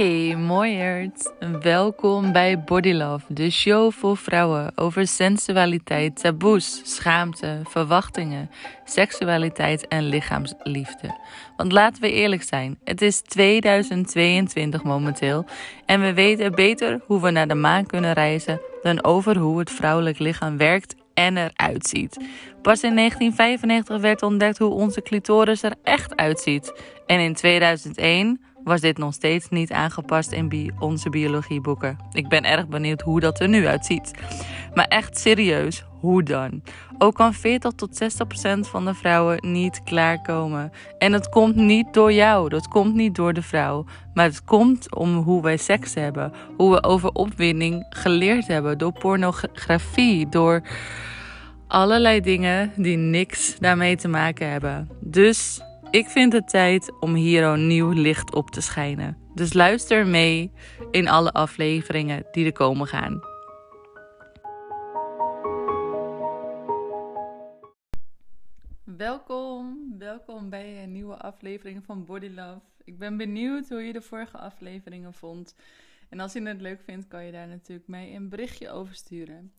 [0.00, 8.50] Hey mooiert, welkom bij Body Love, de show voor vrouwen over sensualiteit, taboes, schaamte, verwachtingen,
[8.84, 11.18] seksualiteit en lichaamsliefde.
[11.56, 15.44] Want laten we eerlijk zijn, het is 2022 momenteel
[15.86, 19.70] en we weten beter hoe we naar de maan kunnen reizen dan over hoe het
[19.70, 22.16] vrouwelijk lichaam werkt en eruit ziet.
[22.62, 26.72] Pas in 1995 werd ontdekt hoe onze clitoris er echt uitziet.
[27.06, 31.98] En in 2001 was dit nog steeds niet aangepast in onze biologieboeken.
[32.12, 34.10] Ik ben erg benieuwd hoe dat er nu uitziet.
[34.74, 36.62] Maar echt serieus, hoe dan?
[36.98, 40.72] Ook kan 40 tot 60 procent van de vrouwen niet klaarkomen.
[40.98, 43.84] En dat komt niet door jou, dat komt niet door de vrouw.
[44.14, 46.32] Maar het komt om hoe wij seks hebben.
[46.56, 48.78] Hoe we over opwinding geleerd hebben.
[48.78, 50.62] Door pornografie, door
[51.66, 54.88] allerlei dingen die niks daarmee te maken hebben.
[55.00, 55.60] Dus
[55.90, 59.18] ik vind het tijd om hier een nieuw licht op te schijnen.
[59.34, 60.52] Dus luister mee
[60.90, 63.20] in alle afleveringen die er komen gaan.
[68.84, 72.60] Welkom, welkom bij een nieuwe aflevering van Body Love.
[72.84, 75.54] Ik ben benieuwd hoe je de vorige afleveringen vond.
[76.08, 79.52] En als je het leuk vindt, kan je daar natuurlijk mee een berichtje over sturen.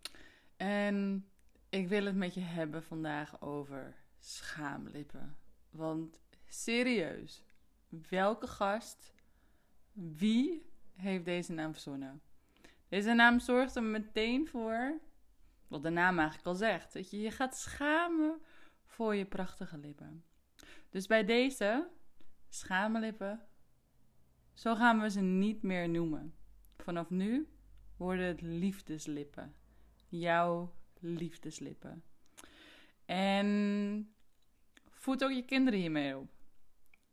[0.58, 1.26] En
[1.70, 5.41] ik wil het met je hebben vandaag over schaamlippen.
[5.72, 7.44] Want serieus,
[8.10, 9.14] welke gast,
[9.94, 12.22] wie heeft deze naam verzonnen?
[12.88, 15.00] Deze naam zorgt er meteen voor,
[15.68, 18.42] wat de naam eigenlijk al zegt, dat je je gaat schamen
[18.86, 20.24] voor je prachtige lippen.
[20.90, 21.90] Dus bij deze
[22.50, 23.46] schaamlippen,
[24.54, 26.36] zo gaan we ze niet meer noemen.
[26.78, 27.48] Vanaf nu
[27.98, 29.56] worden het liefdeslippen.
[30.08, 32.04] Jouw liefdeslippen.
[33.06, 34.14] En
[35.02, 36.30] voed ook je kinderen hiermee op.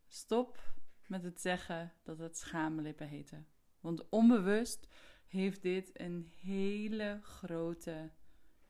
[0.09, 0.73] Stop
[1.07, 3.47] met het zeggen dat het schaamlippen heten.
[3.81, 4.89] Want onbewust
[5.27, 8.11] heeft dit een hele grote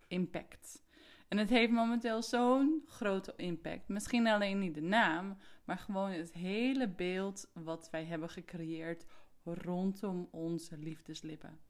[0.06, 0.82] impact.
[1.28, 3.88] En het heeft momenteel zo'n grote impact.
[3.88, 9.04] Misschien alleen niet de naam, maar gewoon het hele beeld wat wij hebben gecreëerd
[9.44, 11.60] rondom onze liefdeslippen.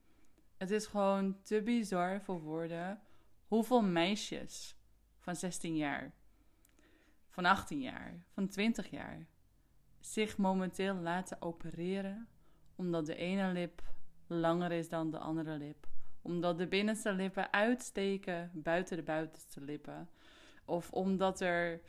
[0.56, 3.00] Het is gewoon te bizar voor woorden
[3.46, 4.76] hoeveel meisjes
[5.18, 6.12] van 16 jaar,
[7.38, 9.26] van 18 jaar, van 20 jaar
[10.00, 12.28] zich momenteel laten opereren
[12.76, 13.82] omdat de ene lip
[14.26, 15.86] langer is dan de andere lip.
[16.22, 20.08] Omdat de binnenste lippen uitsteken buiten de buitenste lippen.
[20.64, 21.80] Of omdat er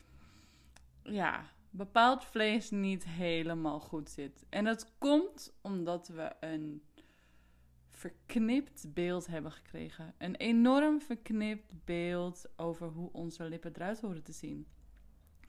[1.03, 4.45] ja, bepaald vlees niet helemaal goed zit.
[4.49, 6.83] En dat komt omdat we een
[7.89, 10.13] verknipt beeld hebben gekregen.
[10.17, 14.67] Een enorm verknipt beeld over hoe onze lippen eruit horen te zien.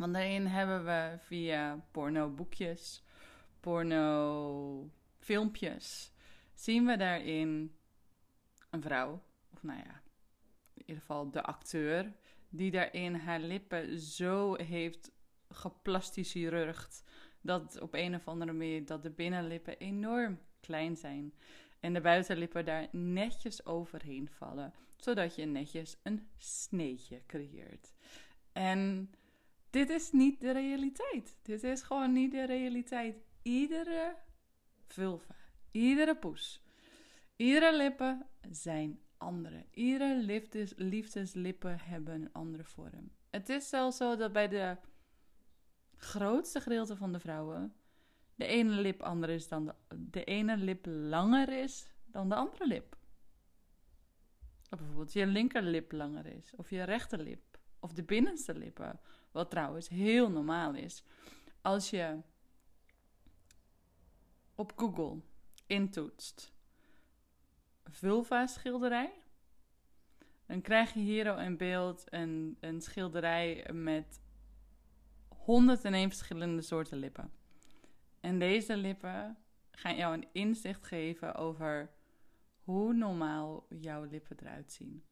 [0.01, 3.03] Want daarin hebben we via porno-boekjes,
[3.61, 6.13] porno-filmpjes,
[6.55, 7.77] zien we daarin
[8.71, 9.23] een vrouw,
[9.53, 10.03] of nou ja,
[10.75, 12.13] in ieder geval de acteur,
[12.49, 15.13] die daarin haar lippen zo heeft
[15.49, 17.03] geplastichirurgd
[17.41, 21.35] dat op een of andere manier dat de binnenlippen enorm klein zijn
[21.81, 27.93] en de buitenlippen daar netjes overheen vallen, zodat je netjes een sneetje creëert.
[28.53, 29.11] En
[29.71, 31.37] dit is niet de realiteit.
[31.43, 33.17] Dit is gewoon niet de realiteit.
[33.43, 34.17] Iedere
[34.87, 35.37] vulva,
[35.71, 36.63] iedere poes,
[37.37, 39.67] iedere lippen zijn andere.
[39.71, 43.11] Iedere liefdes, liefdeslippen hebben een andere vorm.
[43.31, 44.77] Het is zelfs zo dat bij de
[45.97, 47.75] grootste gedeelte van de vrouwen
[48.41, 49.75] de ene lip anders is dan de,
[50.11, 52.97] de ene lip langer is dan de andere lip.
[54.71, 57.50] Of bijvoorbeeld je linkerlip langer is, of je rechterlip,
[57.91, 59.01] of de binnenste lippen.
[59.31, 61.05] Wat trouwens heel normaal is.
[61.63, 62.19] Als je
[64.55, 65.21] op Google
[65.67, 66.53] intoetst
[67.85, 69.13] vulva schilderij,
[70.47, 74.21] dan krijg je hier in beeld een, een schilderij met
[75.29, 77.33] 101 verschillende soorten lippen.
[78.21, 79.39] En deze lippen
[79.71, 81.91] gaan jou een inzicht geven over
[82.61, 85.05] hoe normaal jouw lippen eruit zien.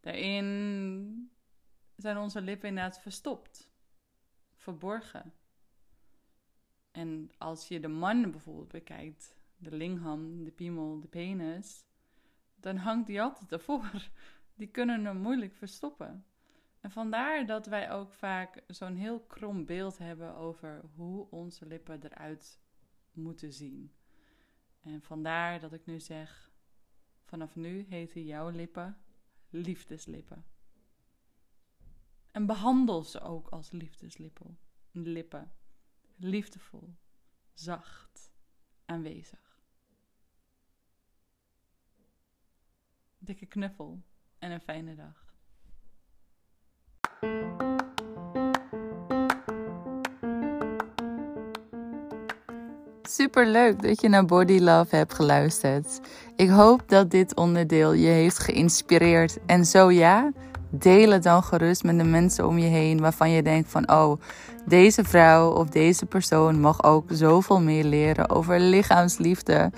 [0.00, 1.30] Daarin
[1.96, 3.70] zijn onze lippen inderdaad verstopt,
[4.56, 5.32] verborgen.
[6.90, 11.84] En als je de man bijvoorbeeld bekijkt, de lingham, de piemel, de penis,
[12.54, 13.90] dan hangt die altijd ervoor.
[14.54, 16.24] Die kunnen hem moeilijk verstoppen.
[16.80, 22.04] En vandaar dat wij ook vaak zo'n heel krom beeld hebben over hoe onze lippen
[22.04, 22.60] eruit
[23.12, 23.92] moeten zien.
[24.80, 26.50] En vandaar dat ik nu zeg:
[27.24, 28.98] vanaf nu heten jouw lippen
[29.50, 30.44] liefdeslippen.
[32.30, 34.58] En behandel ze ook als liefdeslippen.
[34.90, 35.52] Lippen.
[36.16, 36.94] Liefdevol.
[37.52, 38.32] Zacht.
[38.84, 39.58] aanwezig.
[43.18, 44.02] Dikke knuffel
[44.38, 45.30] en een fijne dag.
[53.02, 56.00] Super leuk dat je naar Body Love hebt geluisterd.
[56.40, 59.38] Ik hoop dat dit onderdeel je heeft geïnspireerd.
[59.46, 60.32] En zo ja,
[60.70, 64.20] deel het dan gerust met de mensen om je heen waarvan je denkt van oh,
[64.66, 69.70] deze vrouw of deze persoon mag ook zoveel meer leren over lichaamsliefde.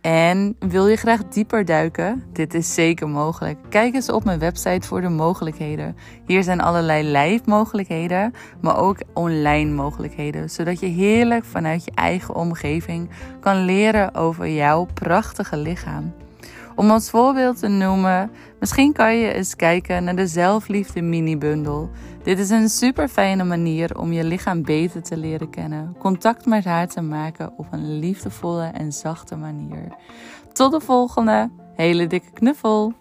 [0.00, 2.24] En wil je graag dieper duiken?
[2.32, 3.58] Dit is zeker mogelijk.
[3.68, 5.96] Kijk eens op mijn website voor de mogelijkheden.
[6.26, 12.34] Hier zijn allerlei live mogelijkheden, maar ook online mogelijkheden, zodat je heerlijk vanuit je eigen
[12.34, 13.10] omgeving
[13.40, 16.12] kan leren over jouw prachtige lichaam.
[16.80, 18.30] Om als voorbeeld te noemen,
[18.60, 21.90] misschien kan je eens kijken naar de zelfliefde mini-bundel.
[22.22, 26.64] Dit is een super fijne manier om je lichaam beter te leren kennen, contact met
[26.64, 29.96] haar te maken op een liefdevolle en zachte manier.
[30.52, 32.92] Tot de volgende, hele dikke knuffel!